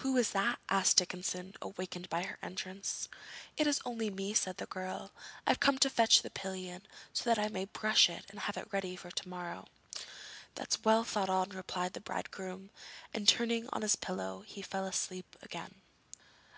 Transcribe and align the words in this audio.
'Who 0.00 0.14
is 0.18 0.32
that?' 0.32 0.58
asked 0.68 0.98
Dickinson, 0.98 1.54
awakened 1.62 2.10
by 2.10 2.24
her 2.24 2.36
entrance. 2.42 3.08
'It 3.56 3.66
is 3.66 3.80
only 3.86 4.10
me,' 4.10 4.34
said 4.34 4.58
the 4.58 4.66
girl; 4.66 5.10
'I've 5.46 5.58
come 5.58 5.78
to 5.78 5.88
fetch 5.88 6.20
the 6.20 6.28
pillion, 6.28 6.82
so 7.14 7.24
that 7.30 7.38
I 7.38 7.48
may 7.48 7.64
brush 7.64 8.10
it 8.10 8.26
and 8.28 8.40
have 8.40 8.58
it 8.58 8.68
ready 8.72 8.94
for 8.94 9.10
to 9.10 9.26
morrow.' 9.26 9.66
'That's 10.54 10.84
well 10.84 11.02
thought 11.02 11.30
on,' 11.30 11.48
replied 11.48 11.94
the 11.94 12.02
bridegroom; 12.02 12.68
and, 13.14 13.26
turning 13.26 13.66
on 13.72 13.80
his 13.80 13.96
pillow, 13.96 14.44
he 14.46 14.60
fell 14.60 14.84
asleep 14.84 15.34
again. 15.40 15.74